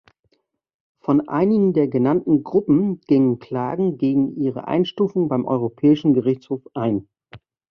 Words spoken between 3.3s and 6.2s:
Klagen gegen ihre Einstufung beim Europäischen